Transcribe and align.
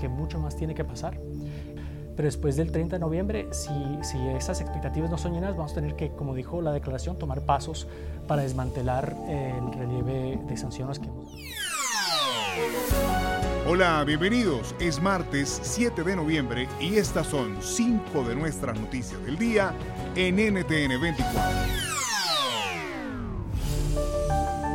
que 0.00 0.08
mucho 0.08 0.38
más 0.38 0.56
tiene 0.56 0.74
que 0.74 0.84
pasar. 0.84 1.20
Pero 2.16 2.26
después 2.26 2.56
del 2.56 2.70
30 2.70 2.96
de 2.96 3.00
noviembre, 3.00 3.48
si, 3.52 3.70
si 4.02 4.18
esas 4.28 4.60
expectativas 4.60 5.10
no 5.10 5.16
son 5.16 5.32
llenas, 5.32 5.56
vamos 5.56 5.72
a 5.72 5.76
tener 5.76 5.96
que, 5.96 6.10
como 6.10 6.34
dijo 6.34 6.60
la 6.60 6.72
declaración, 6.72 7.18
tomar 7.18 7.42
pasos 7.42 7.86
para 8.26 8.42
desmantelar 8.42 9.16
el 9.28 9.72
relieve 9.72 10.38
de 10.46 10.56
sanciones 10.56 10.98
que 10.98 11.06
hemos 11.06 11.32
Hola, 13.66 14.02
bienvenidos. 14.04 14.74
Es 14.80 15.00
martes 15.00 15.60
7 15.62 16.02
de 16.02 16.16
noviembre 16.16 16.68
y 16.80 16.96
estas 16.96 17.26
son 17.26 17.56
cinco 17.62 18.24
de 18.24 18.34
nuestras 18.34 18.78
noticias 18.78 19.24
del 19.24 19.38
día 19.38 19.72
en 20.16 20.36
NTN 20.36 21.00
24. 21.00 21.89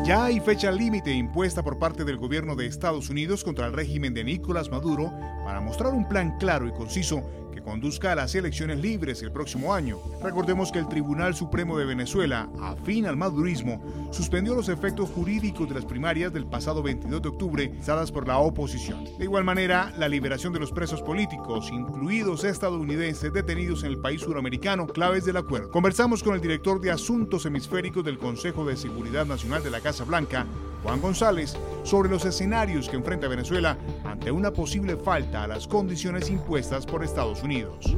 Ya 0.05 0.25
hay 0.25 0.39
fecha 0.39 0.71
límite 0.71 1.11
impuesta 1.11 1.63
por 1.63 1.79
parte 1.79 2.03
del 2.05 2.17
gobierno 2.17 2.55
de 2.55 2.67
Estados 2.67 3.09
Unidos 3.09 3.43
contra 3.43 3.65
el 3.65 3.73
régimen 3.73 4.13
de 4.13 4.23
Nicolás 4.23 4.69
Maduro 4.69 5.11
para 5.43 5.59
mostrar 5.61 5.95
un 5.95 6.07
plan 6.07 6.37
claro 6.37 6.67
y 6.67 6.73
conciso 6.73 7.23
conduzca 7.65 8.11
a 8.11 8.15
las 8.15 8.35
elecciones 8.35 8.79
libres 8.79 9.21
el 9.23 9.31
próximo 9.31 9.73
año. 9.73 9.97
Recordemos 10.21 10.71
que 10.71 10.79
el 10.79 10.87
Tribunal 10.87 11.35
Supremo 11.35 11.77
de 11.77 11.85
Venezuela, 11.85 12.47
afín 12.61 13.07
al 13.07 13.17
madurismo, 13.17 13.81
suspendió 14.11 14.55
los 14.55 14.69
efectos 14.69 15.09
jurídicos 15.09 15.67
de 15.67 15.75
las 15.75 15.85
primarias 15.85 16.31
del 16.31 16.45
pasado 16.45 16.83
22 16.83 17.21
de 17.21 17.29
octubre 17.29 17.73
dadas 17.85 18.11
por 18.11 18.27
la 18.27 18.37
oposición. 18.37 19.05
De 19.17 19.25
igual 19.25 19.43
manera, 19.43 19.91
la 19.97 20.07
liberación 20.07 20.53
de 20.53 20.59
los 20.59 20.71
presos 20.71 21.01
políticos, 21.01 21.69
incluidos 21.71 22.43
estadounidenses 22.43 23.33
detenidos 23.33 23.83
en 23.83 23.91
el 23.91 23.97
país 23.97 24.21
suramericano, 24.21 24.87
claves 24.87 25.25
del 25.25 25.37
acuerdo. 25.37 25.71
Conversamos 25.71 26.21
con 26.21 26.35
el 26.35 26.41
director 26.41 26.79
de 26.79 26.91
Asuntos 26.91 27.45
Hemisféricos 27.45 28.05
del 28.05 28.19
Consejo 28.19 28.65
de 28.65 28.77
Seguridad 28.77 29.25
Nacional 29.25 29.63
de 29.63 29.71
la 29.71 29.81
Casa 29.81 30.03
Blanca, 30.03 30.45
Juan 30.85 31.01
González, 31.01 31.57
sobre 31.81 32.09
los 32.09 32.25
escenarios 32.25 32.87
que 32.87 32.95
enfrenta 32.95 33.27
Venezuela 33.27 33.75
ante 34.03 34.29
una 34.29 34.51
posible 34.51 34.95
falta 34.97 35.43
a 35.43 35.47
las 35.47 35.67
condiciones 35.67 36.29
impuestas 36.29 36.85
por 36.85 37.03
Estados 37.03 37.41
Unidos. 37.41 37.95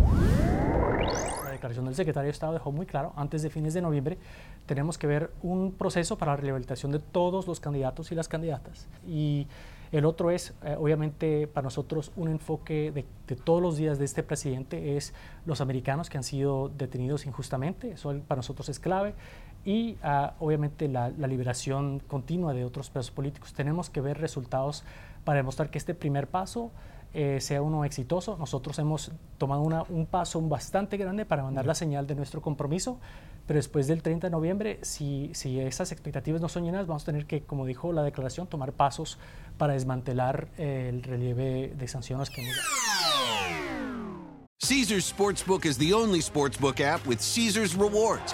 La 1.44 1.52
declaración 1.52 1.84
del 1.84 1.96
secretario 1.96 2.28
de 2.28 2.32
Estado 2.32 2.54
dejó 2.54 2.72
muy 2.72 2.86
claro, 2.86 3.12
antes 3.18 3.42
de 3.42 3.50
fines 3.50 3.74
de 3.74 3.82
noviembre 3.82 4.18
tenemos 4.66 4.98
que 4.98 5.06
ver 5.06 5.32
un 5.42 5.74
proceso 5.74 6.18
para 6.18 6.32
la 6.32 6.38
rehabilitación 6.38 6.94
de 6.94 7.00
todos 7.00 7.46
los 7.46 7.60
candidatos 7.60 8.14
y 8.14 8.16
las 8.16 8.30
candidatas. 8.30 8.88
Y 9.06 9.48
el 9.92 10.06
otro 10.06 10.32
es, 10.32 10.54
eh, 10.64 10.78
obviamente, 10.80 11.48
para 11.48 11.66
nosotros 11.66 12.14
un 12.16 12.30
enfoque 12.30 12.92
de, 12.94 13.06
de, 13.28 13.36
todos 13.36 13.62
los 13.62 13.76
días 13.76 14.00
de 14.00 14.06
este 14.06 14.24
presidente 14.24 14.96
es 14.96 15.14
los 15.46 15.60
americanos 15.60 16.10
que 16.10 16.18
han 16.18 16.24
sido 16.24 16.70
detenidos 16.70 17.26
injustamente, 17.26 17.92
eso 17.92 18.16
para 18.28 18.40
nosotros 18.40 18.70
es 18.70 18.80
clave 18.80 19.14
y 19.68 19.98
uh, 20.02 20.32
obviamente 20.40 20.88
la, 20.88 21.10
la, 21.10 21.28
liberación 21.28 22.00
continua 22.00 22.54
de 22.54 22.64
otros 22.64 22.90
presos 22.90 23.12
políticos. 23.12 23.52
Tenemos 23.52 23.90
que 23.90 24.00
ver 24.00 24.18
resultados 24.18 24.86
para 25.26 25.40
demostrar 25.40 25.70
que 25.70 25.78
este 25.78 25.94
primer 25.94 26.28
paso 26.28 26.72
eh, 27.14 27.42
sea 27.42 27.62
uno 27.62 27.84
exitoso. 27.84 28.38
Nosotros 28.38 28.80
hemos 28.80 29.12
tomado 29.38 29.62
una, 29.62 29.84
un 29.90 30.06
paso 30.06 30.40
bastante 30.40 30.96
grande 30.96 31.26
para 31.26 31.44
mandar 31.44 31.66
la 31.66 31.76
señal 31.76 32.08
de 32.08 32.16
nuestro 32.16 32.42
compromiso, 32.42 32.98
pero 33.46 33.58
después 33.58 33.88
del 33.88 34.02
30 34.02 34.28
de 34.28 34.32
noviembre, 34.32 34.80
si, 34.84 35.32
si 35.34 35.60
esas 35.60 35.92
expectativas 35.92 36.40
no 36.40 36.48
son 36.48 36.64
llenas, 36.64 36.88
vamos 36.88 37.04
a 37.04 37.08
tener 37.08 37.26
que, 37.26 37.42
como 37.42 37.66
dijo 37.66 37.92
la 37.92 38.04
declaración, 38.04 38.48
tomar 38.48 38.72
pasos 38.72 39.20
para 39.58 39.74
desmantelar 39.74 40.48
eh, 40.58 40.88
el 40.88 41.04
relieve 41.04 41.74
de 41.78 41.88
sanciones 41.90 42.30
que 42.30 42.42
hemos 42.42 42.56
Caesars 44.60 45.06
Sportsbook 45.06 45.66
is 45.66 45.78
the 45.78 45.94
only 45.94 46.20
sportsbook 46.20 46.82
app 46.82 47.06
with 47.06 47.22
Caesars 47.22 47.76
rewards. 47.76 48.34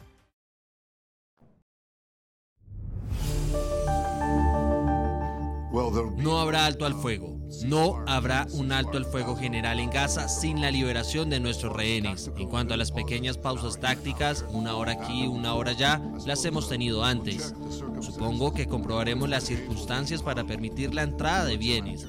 No 6.17 6.39
habrá 6.39 6.65
alto 6.65 6.85
al 6.85 6.93
fuego. 6.93 7.37
No 7.65 8.03
habrá 8.07 8.47
un 8.53 8.71
alto 8.71 8.97
al 8.97 9.05
fuego 9.05 9.35
general 9.35 9.79
en 9.79 9.89
Gaza 9.89 10.29
sin 10.29 10.61
la 10.61 10.71
liberación 10.71 11.29
de 11.29 11.39
nuestros 11.39 11.75
rehenes. 11.75 12.31
En 12.37 12.47
cuanto 12.47 12.73
a 12.73 12.77
las 12.77 12.91
pequeñas 12.91 13.37
pausas 13.37 13.79
tácticas, 13.79 14.45
una 14.51 14.75
hora 14.75 14.93
aquí, 14.93 15.27
una 15.27 15.53
hora 15.53 15.71
allá, 15.71 16.01
las 16.25 16.45
hemos 16.45 16.69
tenido 16.69 17.03
antes. 17.03 17.53
Supongo 17.99 18.53
que 18.53 18.67
comprobaremos 18.67 19.27
las 19.27 19.43
circunstancias 19.43 20.23
para 20.23 20.45
permitir 20.45 20.93
la 20.93 21.03
entrada 21.03 21.45
de 21.45 21.57
bienes. 21.57 22.07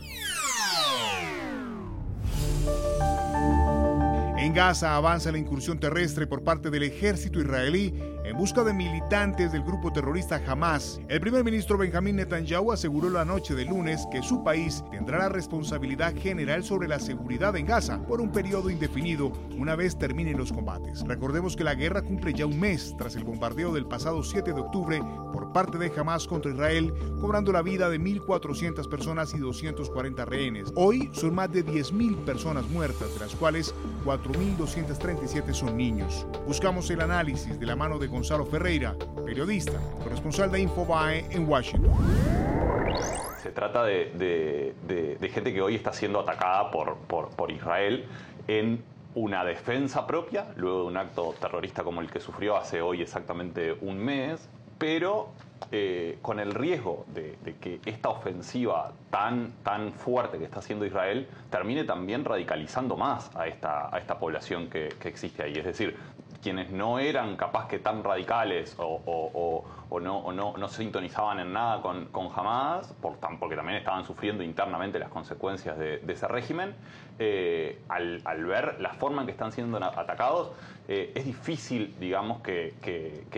En 4.39 4.55
Gaza 4.55 4.97
avanza 4.97 5.33
la 5.33 5.39
incursión 5.39 5.79
terrestre 5.79 6.27
por 6.27 6.43
parte 6.43 6.71
del 6.71 6.85
ejército 6.85 7.41
israelí 7.41 7.95
en 8.25 8.37
busca 8.37 8.63
de 8.63 8.73
militantes 8.73 9.53
del 9.53 9.63
grupo 9.63 9.93
terrorista 9.93 10.41
Hamas. 10.47 11.01
El 11.09 11.21
primer 11.21 11.45
ministro 11.45 11.77
Benjamín 11.77 12.17
Netanyahu 12.17 12.73
aseguró 12.73 13.11
la 13.11 13.25
noche 13.25 13.55
de 13.55 13.65
lunes 13.65 14.07
que 14.11 14.23
su 14.23 14.45
país 14.45 14.85
tendrá 14.91 15.19
la 15.19 15.29
responsabilidad 15.29 16.15
general 16.15 16.63
sobre 16.63 16.89
la 16.89 17.01
seguridad 17.01 17.57
en 17.57 17.67
Gaza 17.67 18.01
por 18.07 18.21
un 18.21 18.31
periodo 18.31 18.71
indefinido 18.71 19.33
una 19.59 19.75
vez 19.77 19.99
terminen 19.99 20.39
los 20.39 20.53
combates. 20.53 21.03
Recordemos 21.07 21.57
que 21.57 21.65
la 21.65 21.75
guerra 21.75 22.03
cumple 22.03 22.33
ya 22.33 22.47
un 22.47 22.61
mes 22.61 22.95
tras 22.97 23.17
el 23.17 23.25
bombardeo 23.25 23.73
del 23.73 23.87
pasado 23.87 24.23
7 24.23 24.53
de 24.53 24.61
octubre 24.61 25.03
por 25.33 25.53
parte 25.53 25.79
de 25.79 25.93
Hamas 25.97 26.27
contra 26.27 26.53
Israel, 26.53 26.93
cobrando 27.21 27.53
la 27.53 27.63
vida 27.63 27.89
de 27.89 28.01
1.400 28.01 28.89
personas 28.89 29.35
y 29.35 29.39
240 29.39 30.25
rehenes. 30.25 30.73
Hoy 30.77 31.11
son 31.13 31.35
más 31.35 31.51
de 31.51 31.65
10.000 31.65 32.17
personas 32.25 32.69
muertas, 32.69 33.13
de 33.15 33.21
las 33.21 33.35
cuales 33.35 33.75
4.237 34.05 35.53
son 35.53 35.77
niños. 35.77 36.27
Buscamos 36.47 36.91
el 36.91 37.01
análisis 37.01 37.59
de 37.59 37.67
la 37.67 37.77
mano 37.77 37.99
de 37.99 38.07
Gonzalo 38.07 38.45
Ferreira, 38.45 38.97
periodista, 39.25 39.79
corresponsal 40.03 40.51
de 40.51 40.61
Infobae 40.61 41.27
en 41.31 41.49
Washington. 41.49 41.93
Se 43.43 43.51
trata 43.51 43.85
de, 43.85 44.75
gente 45.33 45.53
que 45.53 45.63
hoy 45.63 45.75
está 45.75 45.93
siendo 45.93 46.21
atacada 46.21 46.71
por, 46.71 46.97
por 47.07 47.51
Israel 47.51 48.07
en 48.49 48.83
una 49.15 49.45
defensa 49.45 50.07
propia, 50.07 50.47
luego 50.57 50.81
de 50.81 50.87
un 50.87 50.97
acto 50.97 51.35
terrorista 51.41 51.85
como 51.85 52.01
el 52.01 52.11
que 52.11 52.21
sufrió 52.21 52.57
hace 52.57 52.81
hoy 52.81 53.03
exactamente 53.03 53.77
un 53.81 53.99
mes, 53.99 54.49
pero 54.83 55.29
eh, 55.71 56.19
con 56.23 56.41
el 56.41 56.53
riesgo 56.53 57.05
de, 57.15 57.37
de, 57.45 57.55
que 57.55 57.79
esta 57.87 58.09
ofensiva 58.09 58.91
tan, 59.11 59.53
tan 59.63 59.93
fuerte 59.93 60.39
que 60.39 60.45
está 60.45 60.59
haciendo 60.59 60.85
Israel 60.85 61.29
termine 61.51 61.85
también 61.85 62.25
radicalizando 62.25 62.97
más 62.97 63.31
a 63.37 63.47
esta, 63.47 63.95
a 63.95 63.99
esta 64.01 64.19
población 64.19 64.69
que, 64.69 64.89
que 64.99 65.09
existe 65.09 65.45
ahí. 65.45 65.53
Es 65.53 65.67
decir, 65.67 65.97
quienes 66.43 66.71
no 66.71 66.99
eran 66.99 67.37
capaz 67.37 67.69
que 67.69 67.79
tan 67.79 68.03
radicales 68.03 68.75
o, 68.79 69.65
no, 70.01 70.33
no, 70.33 70.69
sintonizaban 70.69 71.39
en 71.39 71.53
nada 71.53 71.81
con, 71.81 72.07
con 72.07 72.29
Hamas, 72.35 72.93
por, 73.01 73.19
porque 73.39 73.55
también 73.55 73.79
estaban 73.79 74.05
sufriendo 74.05 74.43
internamente 74.43 74.99
las 74.99 75.11
consecuencias 75.11 75.79
de, 75.79 76.03
ese 76.09 76.27
régimen, 76.27 76.75
eh, 77.19 77.81
al, 77.89 78.45
ver 78.45 78.81
la 78.81 78.91
forma 78.95 79.23
en 79.23 79.27
que 79.27 79.33
están 79.33 79.53
siendo 79.53 79.79
atacados, 79.83 80.51
eh, 80.89 81.13
es 81.15 81.25
difícil, 81.25 81.95
digamos, 82.01 82.43
que, 82.43 82.75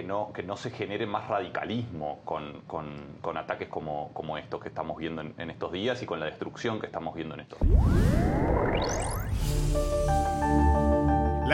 no, 0.07 0.57
se 0.57 0.71
genere 0.71 1.07
más 1.07 1.29
radicalismo 1.29 2.21
con, 2.25 3.37
ataques 3.37 3.69
como, 3.69 4.13
como, 4.15 4.39
estos 4.39 4.63
que 4.63 4.69
estamos 4.69 4.97
viendo 4.97 5.21
en, 5.21 5.35
en 5.37 5.51
estos 5.51 5.73
días 5.73 6.03
y 6.03 6.07
con 6.07 6.21
la 6.21 6.27
destrucción 6.27 6.81
que 6.81 6.87
estamos 6.87 7.15
viendo 7.15 7.35
en 7.35 7.41
estos 7.41 7.59
días. 7.61 9.34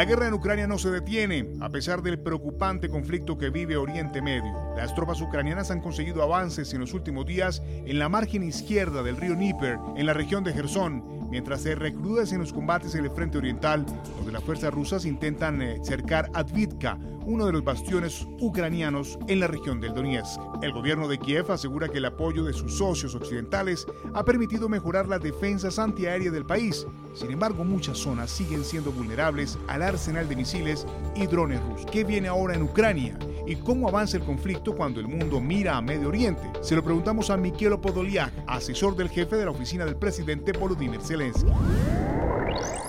La 0.00 0.06
guerra 0.06 0.28
en 0.28 0.32
Ucrania 0.32 0.66
no 0.66 0.78
se 0.78 0.88
detiene, 0.88 1.52
a 1.60 1.68
pesar 1.68 2.00
del 2.00 2.18
preocupante 2.18 2.88
conflicto 2.88 3.36
que 3.36 3.50
vive 3.50 3.76
Oriente 3.76 4.22
Medio. 4.22 4.54
Las 4.74 4.94
tropas 4.94 5.20
ucranianas 5.20 5.70
han 5.70 5.82
conseguido 5.82 6.22
avances 6.22 6.72
en 6.72 6.80
los 6.80 6.94
últimos 6.94 7.26
días 7.26 7.62
en 7.66 7.98
la 7.98 8.08
margen 8.08 8.42
izquierda 8.42 9.02
del 9.02 9.18
río 9.18 9.34
Dnieper, 9.34 9.76
en 9.98 10.06
la 10.06 10.14
región 10.14 10.42
de 10.42 10.54
Gerson, 10.54 11.28
mientras 11.28 11.60
se 11.60 11.74
recrudecen 11.74 12.40
los 12.40 12.54
combates 12.54 12.94
en 12.94 13.04
el 13.04 13.10
frente 13.10 13.36
oriental, 13.36 13.84
donde 14.16 14.32
las 14.32 14.42
fuerzas 14.42 14.72
rusas 14.72 15.04
intentan 15.04 15.60
eh, 15.60 15.78
cercar 15.84 16.30
Advitka, 16.32 16.98
uno 17.24 17.46
de 17.46 17.52
los 17.52 17.64
bastiones 17.64 18.26
ucranianos 18.40 19.18
en 19.28 19.40
la 19.40 19.46
región 19.46 19.80
del 19.80 19.94
Donetsk. 19.94 20.40
El 20.62 20.72
gobierno 20.72 21.08
de 21.08 21.18
Kiev 21.18 21.50
asegura 21.50 21.88
que 21.88 21.98
el 21.98 22.04
apoyo 22.04 22.44
de 22.44 22.52
sus 22.52 22.78
socios 22.78 23.14
occidentales 23.14 23.86
ha 24.14 24.24
permitido 24.24 24.68
mejorar 24.68 25.08
las 25.08 25.22
defensas 25.22 25.78
antiaéreas 25.78 26.32
del 26.32 26.46
país. 26.46 26.86
Sin 27.14 27.30
embargo, 27.30 27.64
muchas 27.64 27.98
zonas 27.98 28.30
siguen 28.30 28.64
siendo 28.64 28.92
vulnerables 28.92 29.58
al 29.68 29.82
arsenal 29.82 30.28
de 30.28 30.36
misiles 30.36 30.86
y 31.14 31.26
drones 31.26 31.62
rusos. 31.64 31.90
¿Qué 31.90 32.04
viene 32.04 32.28
ahora 32.28 32.54
en 32.54 32.62
Ucrania? 32.62 33.18
¿Y 33.46 33.56
cómo 33.56 33.88
avanza 33.88 34.16
el 34.16 34.24
conflicto 34.24 34.74
cuando 34.74 35.00
el 35.00 35.08
mundo 35.08 35.40
mira 35.40 35.76
a 35.76 35.82
Medio 35.82 36.08
Oriente? 36.08 36.50
Se 36.60 36.76
lo 36.76 36.84
preguntamos 36.84 37.30
a 37.30 37.36
Mikhailo 37.36 37.80
Podoliak, 37.80 38.32
asesor 38.46 38.96
del 38.96 39.08
jefe 39.08 39.36
de 39.36 39.44
la 39.44 39.50
oficina 39.50 39.84
del 39.84 39.96
presidente 39.96 40.52
Volodymyr 40.52 41.00
Zelensky. 41.00 41.50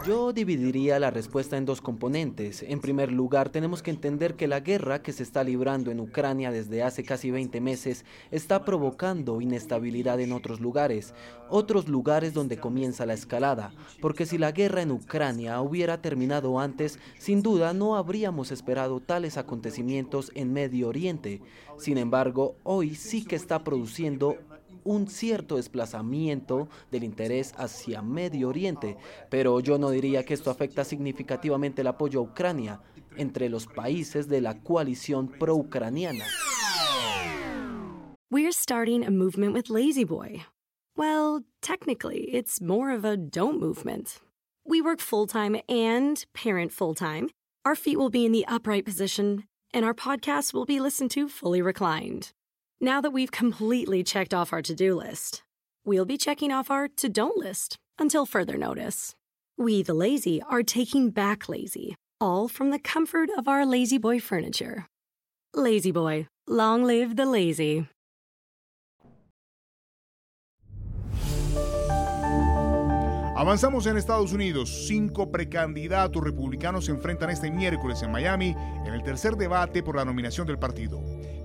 Yo 0.04 0.34
dividiría 0.34 0.98
la 0.98 1.12
respuesta 1.12 1.58
en 1.58 1.66
dos 1.66 1.80
componentes. 1.80 2.64
En 2.64 2.82
primer 2.82 3.12
lugar, 3.12 3.50
tenemos 3.50 3.84
que 3.84 3.92
entender 3.92 4.36
que 4.36 4.48
la 4.48 4.60
guerra 4.60 5.04
que 5.04 5.14
se 5.14 5.22
está 5.22 5.44
librando 5.44 5.92
en 5.92 6.00
Ucrania 6.00 6.50
desde 6.50 6.82
hace 6.82 7.04
casi 7.04 7.30
20 7.30 7.62
meses 7.62 8.04
está 8.32 8.66
provocando 8.66 9.42
inestabilidad 9.42 10.20
en 10.20 10.32
otros 10.32 10.60
lugares, 10.60 11.14
otros 11.50 11.88
lugares 11.88 12.34
donde 12.34 12.58
comienza 12.58 13.06
la 13.06 13.14
escalada, 13.14 13.74
porque 14.02 14.26
si 14.26 14.40
la 14.40 14.52
guerra 14.52 14.82
en 14.82 14.90
Ucrania 14.90 15.62
hubiera 15.62 16.02
terminado 16.02 16.60
antes, 16.60 16.98
sin 17.20 17.44
duda 17.44 17.72
no 17.74 17.96
habríamos 17.96 18.52
esperado 18.52 19.02
tales 19.02 19.38
acontecimientos 19.38 20.32
en 20.34 20.52
Medio 20.52 20.88
Oriente. 20.88 21.42
Sin 21.78 22.00
embargo, 22.00 22.56
hoy 22.64 22.96
sí 22.96 23.24
que 23.24 23.36
está 23.36 23.64
produciendo 23.64 24.38
un 24.84 25.08
cierto 25.08 25.58
desplazamiento 25.58 26.68
del 26.92 27.04
interés 27.04 27.54
hacia 27.58 28.02
Medio 28.02 28.50
Oriente, 28.50 28.98
pero 29.30 29.60
yo 29.60 29.78
no 29.78 29.90
diría 29.90 30.24
que 30.26 30.34
esto 30.34 30.50
afecta 30.50 30.84
significativamente 30.84 31.82
el 31.82 31.88
apoyo 31.88 32.20
a 32.20 32.24
Ucrania 32.24 32.82
entre 33.18 33.50
los 33.50 33.68
países 33.68 34.28
de 34.28 34.42
la 34.42 34.62
coalición 34.62 35.28
pro-ucraniana. 35.28 36.26
We're 38.30 38.54
starting 38.54 39.04
a 39.04 39.12
movement 39.12 39.54
with 39.54 39.70
Lazy 39.70 40.06
Boy. 40.06 40.46
Well, 40.96 41.44
technically, 41.62 42.30
it's 42.32 42.62
more 42.62 42.92
of 42.92 43.04
a 43.04 43.18
don't 43.18 43.60
movement. 43.60 44.20
We 44.66 44.82
work 44.82 45.00
full 45.02 45.28
time 45.28 45.58
and 45.68 46.24
parent 46.34 46.72
full 46.72 46.94
time. 46.96 47.30
Our 47.66 47.76
feet 47.76 47.98
will 47.98 48.10
be 48.10 48.26
in 48.26 48.32
the 48.32 48.46
upright 48.48 48.86
position, 48.86 49.44
and 49.74 49.84
our 49.84 49.94
podcast 49.94 50.54
will 50.54 50.66
be 50.66 50.80
listened 50.80 51.12
to 51.12 51.28
fully 51.28 51.62
reclined. 51.62 52.32
Now 52.84 53.00
that 53.02 53.14
we've 53.14 53.32
completely 53.32 54.04
checked 54.04 54.34
off 54.34 54.52
our 54.52 54.64
to 54.64 54.74
do 54.74 54.96
list, 54.96 55.44
we'll 55.86 56.04
be 56.04 56.18
checking 56.18 56.52
off 56.52 56.72
our 56.72 56.88
to 56.98 57.10
don't 57.10 57.38
list 57.38 57.78
until 58.00 58.26
further 58.26 58.58
notice. 58.58 59.14
We, 59.56 59.84
the 59.84 59.94
lazy, 59.94 60.42
are 60.50 60.64
taking 60.64 61.12
back 61.12 61.48
lazy, 61.48 61.96
all 62.20 62.48
from 62.48 62.72
the 62.72 62.80
comfort 62.80 63.30
of 63.38 63.48
our 63.48 63.68
Lazy 63.68 64.00
Boy 64.00 64.20
furniture. 64.20 64.88
Lazy 65.54 65.92
Boy, 65.92 66.26
long 66.48 66.84
live 66.84 67.18
the 67.18 67.28
lazy. 67.28 67.86
Avanzamos 73.42 73.86
en 73.88 73.98
Estados 73.98 74.34
Unidos. 74.34 74.88
Cinco 74.88 75.32
precandidatos 75.32 76.24
republicanos 76.24 76.86
se 76.86 76.92
enfrentan 76.92 77.30
este 77.30 77.50
miércoles 77.52 78.02
en 78.04 78.12
Miami 78.12 78.56
en 78.86 78.94
el 78.94 79.04
tercer 79.04 79.36
debate 79.36 79.84
por 79.84 79.96
la 79.96 80.06
nominación 80.06 80.46
del 80.46 80.60
partido. 80.60 81.00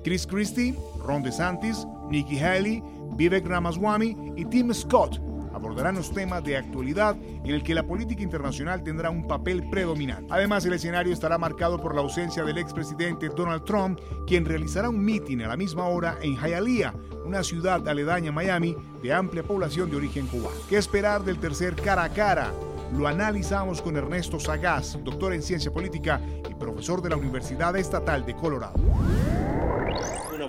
Chris 0.07 0.25
Christie, 0.25 0.73
Ron 1.05 1.25
DeSantis, 1.25 1.85
Nikki 2.09 2.39
Haley, 2.39 2.81
Vivek 3.17 3.45
Ramaswamy 3.45 4.35
y 4.37 4.45
Tim 4.45 4.73
Scott 4.73 5.21
abordarán 5.53 5.97
los 5.97 6.13
temas 6.13 6.45
de 6.45 6.57
actualidad 6.57 7.17
en 7.17 7.51
el 7.51 7.65
que 7.65 7.75
la 7.75 7.83
política 7.83 8.23
internacional 8.23 8.85
tendrá 8.85 9.11
un 9.11 9.27
papel 9.27 9.69
predominante. 9.69 10.33
Además, 10.33 10.65
el 10.65 10.75
escenario 10.75 11.13
estará 11.13 11.39
marcado 11.39 11.83
por 11.83 11.93
la 11.93 12.03
ausencia 12.03 12.45
del 12.45 12.59
expresidente 12.59 13.31
Donald 13.31 13.65
Trump, 13.65 13.99
quien 14.29 14.45
realizará 14.45 14.91
un 14.91 15.05
mitin 15.05 15.43
a 15.43 15.49
la 15.49 15.57
misma 15.57 15.89
hora 15.89 16.17
en 16.23 16.37
Hialeah, 16.37 16.95
una 17.25 17.43
ciudad 17.43 17.89
aledaña 17.89 18.31
a 18.31 18.35
Miami 18.35 18.77
de 19.03 19.13
amplia 19.13 19.43
población 19.43 19.91
de 19.91 19.97
origen 19.97 20.29
cubano. 20.29 20.57
¿Qué 20.69 20.77
esperar 20.77 21.25
del 21.25 21.41
tercer 21.41 21.75
cara 21.75 22.05
a 22.05 22.11
cara? 22.11 22.53
Lo 22.97 23.09
analizamos 23.09 23.83
con 23.83 23.97
Ernesto 23.97 24.39
Sagaz, 24.39 25.03
doctor 25.03 25.33
en 25.33 25.43
ciencia 25.43 25.73
política 25.73 26.21
y 26.49 26.55
profesor 26.55 27.03
de 27.03 27.11
la 27.11 27.17
Universidad 27.17 27.77
Estatal 27.77 28.25
de 28.25 28.37
Colorado 28.37 28.79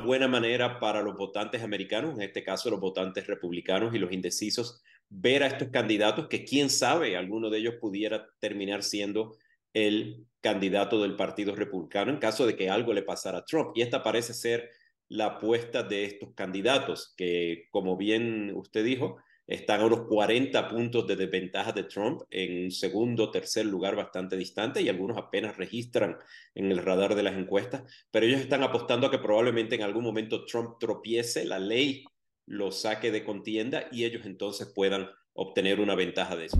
buena 0.07 0.27
manera 0.27 0.79
para 0.79 1.03
los 1.03 1.15
votantes 1.15 1.61
americanos, 1.61 2.15
en 2.15 2.23
este 2.23 2.43
caso 2.43 2.71
los 2.71 2.79
votantes 2.79 3.27
republicanos 3.27 3.93
y 3.93 3.99
los 3.99 4.11
indecisos, 4.11 4.81
ver 5.09 5.43
a 5.43 5.47
estos 5.47 5.69
candidatos 5.69 6.27
que 6.27 6.43
quién 6.43 6.69
sabe, 6.69 7.15
alguno 7.15 7.49
de 7.49 7.59
ellos 7.59 7.75
pudiera 7.79 8.27
terminar 8.39 8.81
siendo 8.81 9.37
el 9.73 10.25
candidato 10.41 11.01
del 11.01 11.15
Partido 11.15 11.55
Republicano 11.55 12.11
en 12.11 12.17
caso 12.17 12.47
de 12.47 12.55
que 12.55 12.69
algo 12.69 12.93
le 12.93 13.03
pasara 13.03 13.39
a 13.39 13.45
Trump. 13.45 13.71
Y 13.75 13.81
esta 13.81 14.01
parece 14.01 14.33
ser 14.33 14.71
la 15.09 15.25
apuesta 15.27 15.83
de 15.83 16.05
estos 16.05 16.33
candidatos, 16.33 17.13
que 17.15 17.67
como 17.69 17.95
bien 17.95 18.51
usted 18.55 18.83
dijo, 18.83 19.17
están 19.47 19.79
a 19.79 19.85
unos 19.85 20.01
40 20.07 20.67
puntos 20.67 21.07
de 21.07 21.15
desventaja 21.15 21.71
de 21.71 21.83
Trump 21.83 22.21
en 22.29 22.65
un 22.65 22.71
segundo, 22.71 23.31
tercer 23.31 23.65
lugar 23.65 23.95
bastante 23.95 24.35
distante 24.35 24.81
y 24.81 24.89
algunos 24.89 25.17
apenas 25.17 25.55
registran 25.55 26.17
en 26.53 26.69
el 26.71 26.79
radar 26.79 27.15
de 27.15 27.23
las 27.23 27.35
encuestas, 27.35 27.83
pero 28.11 28.25
ellos 28.25 28.41
están 28.41 28.63
apostando 28.63 29.07
a 29.07 29.11
que 29.11 29.19
probablemente 29.19 29.75
en 29.75 29.83
algún 29.83 30.03
momento 30.03 30.45
Trump 30.45 30.77
tropiece, 30.79 31.45
la 31.45 31.59
ley 31.59 32.03
lo 32.45 32.71
saque 32.71 33.09
de 33.09 33.23
contienda 33.23 33.87
y 33.91 34.03
ellos 34.03 34.25
entonces 34.25 34.71
puedan 34.75 35.09
obtener 35.33 35.79
una 35.79 35.95
ventaja 35.95 36.35
de 36.35 36.45
eso. 36.45 36.57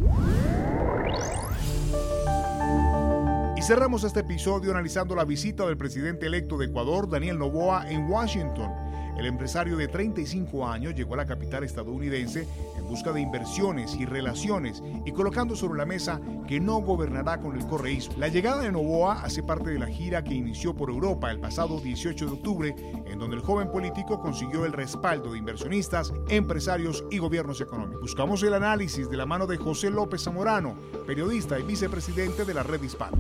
Y 3.58 3.62
cerramos 3.64 4.04
este 4.04 4.22
episodio 4.22 4.72
analizando 4.72 5.16
la 5.16 5.26
visita 5.26 5.66
del 5.66 5.78
presidente 5.78 6.28
electo 6.28 6.58
de 6.58 6.68
Ecuador, 6.68 7.10
Daniel 7.10 7.40
Novoa, 7.40 7.90
en 7.90 8.10
Washington 8.10 8.87
el 9.18 9.26
empresario 9.26 9.78
de 9.78 9.88
35 9.88 10.68
años 10.68 10.96
llegó 10.96 11.16
a 11.16 11.18
la 11.18 11.26
capital 11.26 11.64
estadounidense 11.64 12.48
en 12.78 12.88
busca 12.88 13.12
de 13.12 13.22
inversiones 13.22 13.96
y 13.96 14.06
relaciones 14.06 14.82
y 15.06 15.12
colocando 15.12 15.56
sobre 15.56 15.78
la 15.78 15.86
mesa 15.86 16.22
que 16.48 16.60
no 16.60 16.80
gobernará 16.80 17.40
con 17.40 17.58
el 17.58 17.66
correísmo. 17.66 18.16
La 18.18 18.28
llegada 18.28 18.62
de 18.62 18.72
Novoa 18.72 19.22
hace 19.24 19.44
parte 19.44 19.72
de 19.72 19.80
la 19.80 19.88
gira 19.88 20.24
que 20.24 20.34
inició 20.34 20.76
por 20.76 20.90
Europa 20.90 21.32
el 21.32 21.40
pasado 21.40 21.80
18 21.80 22.26
de 22.26 22.32
octubre, 22.32 22.76
en 23.06 23.20
donde 23.20 23.36
el 23.36 23.42
joven 23.42 23.72
político 23.72 24.20
consiguió 24.20 24.66
el 24.66 24.74
respaldo 24.74 25.32
de 25.32 25.40
inversionistas, 25.40 26.14
empresarios 26.30 27.04
y 27.12 27.18
gobiernos 27.18 27.62
económicos. 27.62 28.02
Buscamos 28.02 28.44
el 28.44 28.54
análisis 28.54 29.10
de 29.10 29.18
la 29.18 29.26
mano 29.26 29.48
de 29.48 29.58
José 29.58 29.90
López 29.90 30.24
Zamorano, 30.24 30.76
periodista 31.06 31.60
y 31.60 31.64
vicepresidente 31.64 32.46
de 32.46 32.54
la 32.54 32.64
Red 32.64 32.84
Hispana. 32.84 33.18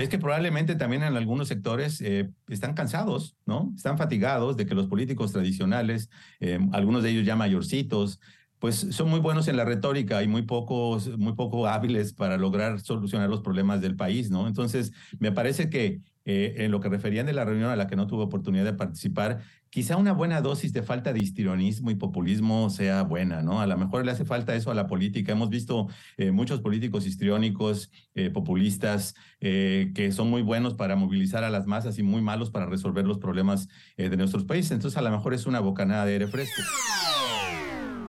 Es 0.00 0.08
que 0.08 0.18
probablemente 0.18 0.76
también 0.76 1.02
en 1.02 1.16
algunos 1.16 1.48
sectores 1.48 2.00
eh, 2.00 2.30
están 2.48 2.74
cansados, 2.74 3.36
¿no? 3.44 3.72
Están 3.76 3.98
fatigados 3.98 4.56
de 4.56 4.64
que 4.64 4.74
los 4.74 4.86
políticos 4.86 5.32
tradicionales, 5.32 6.08
eh, 6.40 6.58
algunos 6.72 7.02
de 7.02 7.10
ellos 7.10 7.26
ya 7.26 7.36
mayorcitos, 7.36 8.18
pues 8.58 8.76
son 8.90 9.08
muy 9.08 9.20
buenos 9.20 9.48
en 9.48 9.56
la 9.56 9.64
retórica 9.64 10.22
y 10.22 10.28
muy 10.28 10.42
pocos, 10.42 11.18
muy 11.18 11.34
poco 11.34 11.66
hábiles 11.66 12.12
para 12.12 12.38
lograr 12.38 12.80
solucionar 12.80 13.28
los 13.28 13.40
problemas 13.40 13.80
del 13.80 13.96
país, 13.96 14.30
¿no? 14.30 14.46
Entonces, 14.46 14.92
me 15.18 15.32
parece 15.32 15.68
que 15.70 16.00
eh, 16.26 16.54
en 16.58 16.70
lo 16.70 16.80
que 16.80 16.90
referían 16.90 17.26
de 17.26 17.32
la 17.32 17.44
reunión 17.44 17.70
a 17.70 17.76
la 17.76 17.86
que 17.86 17.96
no 17.96 18.06
tuve 18.06 18.22
oportunidad 18.22 18.64
de 18.64 18.74
participar, 18.74 19.40
quizá 19.70 19.96
una 19.96 20.12
buena 20.12 20.40
dosis 20.40 20.72
de 20.72 20.82
falta 20.82 21.12
de 21.12 21.20
histrionismo 21.20 21.90
y 21.90 21.94
populismo 21.94 22.70
sea 22.70 23.02
buena, 23.02 23.42
¿no? 23.42 23.60
A 23.60 23.66
lo 23.66 23.78
mejor 23.78 24.04
le 24.04 24.12
hace 24.12 24.24
falta 24.24 24.54
eso 24.54 24.70
a 24.70 24.74
la 24.74 24.86
política. 24.86 25.32
Hemos 25.32 25.48
visto 25.48 25.88
eh, 26.16 26.30
muchos 26.30 26.60
políticos 26.60 27.06
histriónicos, 27.06 27.90
eh, 28.14 28.30
populistas, 28.30 29.14
que 29.40 30.10
son 30.12 30.28
muy 30.28 30.42
buenos 30.42 30.74
para 30.74 30.96
movilizar 30.96 31.44
a 31.44 31.50
las 31.50 31.66
masas 31.66 31.98
y 31.98 32.02
muy 32.02 32.20
malos 32.20 32.50
para 32.50 32.66
resolver 32.66 33.06
los 33.06 33.18
problemas 33.18 33.68
de 33.96 34.14
nuestros 34.16 34.44
países. 34.44 34.72
Entonces, 34.72 34.98
a 34.98 35.02
lo 35.02 35.10
mejor 35.10 35.32
es 35.32 35.46
una 35.46 35.60
bocanada 35.60 36.04
de 36.04 36.12
aire 36.12 36.26
fresco. 36.26 36.60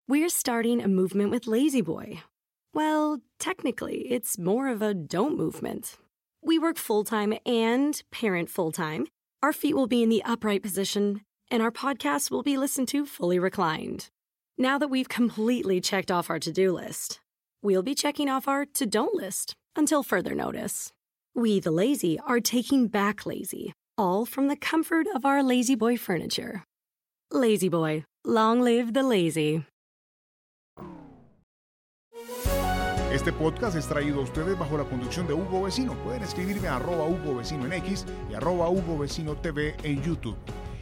We're 0.08 0.28
starting 0.28 0.80
a 0.80 0.86
movement 0.86 1.32
with 1.32 1.48
Lazy 1.48 1.82
Boy. 1.82 2.22
Well, 2.72 3.22
technically, 3.40 4.06
it's 4.08 4.38
more 4.38 4.68
of 4.68 4.82
a 4.82 4.94
don't 4.94 5.36
movement. 5.36 5.96
We 6.44 6.60
work 6.60 6.76
full 6.76 7.02
time 7.02 7.34
and 7.44 8.00
parent 8.12 8.48
full 8.48 8.70
time. 8.70 9.08
Our 9.42 9.52
feet 9.52 9.74
will 9.74 9.88
be 9.88 10.04
in 10.04 10.08
the 10.08 10.22
upright 10.24 10.62
position, 10.62 11.22
and 11.50 11.62
our 11.62 11.70
podcast 11.70 12.30
will 12.30 12.42
be 12.42 12.56
listened 12.56 12.88
to 12.88 13.06
fully 13.06 13.38
reclined. 13.38 14.08
Now 14.58 14.78
that 14.78 14.88
we've 14.88 15.08
completely 15.08 15.80
checked 15.80 16.10
off 16.10 16.30
our 16.30 16.38
to 16.38 16.52
do 16.52 16.72
list, 16.72 17.20
we'll 17.62 17.82
be 17.82 17.94
checking 17.94 18.28
off 18.28 18.48
our 18.48 18.64
to 18.74 18.86
don't 18.86 19.14
list 19.14 19.54
until 19.76 20.02
further 20.02 20.34
notice. 20.34 20.90
We, 21.34 21.60
the 21.60 21.70
lazy, 21.70 22.18
are 22.26 22.40
taking 22.40 22.88
back 22.88 23.26
lazy, 23.26 23.74
all 23.98 24.24
from 24.24 24.48
the 24.48 24.56
comfort 24.56 25.06
of 25.14 25.24
our 25.24 25.42
Lazy 25.42 25.74
Boy 25.74 25.96
furniture. 25.96 26.64
Lazy 27.30 27.68
Boy, 27.68 28.04
long 28.24 28.62
live 28.62 28.94
the 28.94 29.02
lazy. 29.02 29.64
Este 33.12 33.32
podcast 33.32 33.76
es 33.76 33.86
traído 33.86 34.20
a 34.20 34.24
ustedes 34.24 34.58
bajo 34.58 34.76
la 34.76 34.84
conducción 34.84 35.26
de 35.26 35.32
Hugo 35.32 35.62
Vecino. 35.62 35.94
Pueden 36.04 36.22
escribirme 36.22 36.68
a 36.68 36.76
arroba 36.76 37.06
Hugo 37.06 37.36
Vecino 37.36 37.64
en 37.64 37.72
X 37.72 38.04
y 38.30 38.34
arroba 38.34 38.68
Hugo 38.68 38.98
Vecino 38.98 39.34
TV 39.36 39.74
en 39.84 40.02
YouTube. 40.02 40.36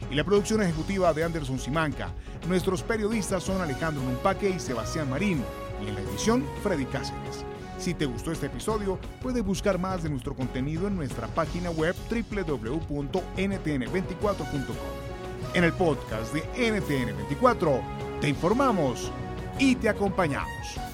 Y 0.09 0.15
la 0.15 0.23
producción 0.23 0.61
ejecutiva 0.61 1.13
de 1.13 1.23
Anderson 1.23 1.59
Simanca. 1.59 2.09
Nuestros 2.47 2.83
periodistas 2.83 3.43
son 3.43 3.61
Alejandro 3.61 4.03
Numpaque 4.03 4.49
y 4.49 4.59
Sebastián 4.59 5.09
Marín. 5.09 5.43
Y 5.83 5.89
en 5.89 5.95
la 5.95 6.01
edición, 6.01 6.45
Freddy 6.63 6.85
Cáceres. 6.85 7.43
Si 7.77 7.93
te 7.93 8.05
gustó 8.05 8.31
este 8.31 8.45
episodio, 8.45 8.97
puedes 9.21 9.43
buscar 9.43 9.77
más 9.77 10.03
de 10.03 10.09
nuestro 10.09 10.33
contenido 10.35 10.87
en 10.87 10.95
nuestra 10.95 11.27
página 11.27 11.69
web 11.71 11.93
www.ntn24.com. 12.09 14.75
En 15.53 15.63
el 15.63 15.73
podcast 15.73 16.33
de 16.33 16.43
NTN24 16.53 17.81
te 18.21 18.29
informamos 18.29 19.11
y 19.59 19.75
te 19.75 19.89
acompañamos. 19.89 20.84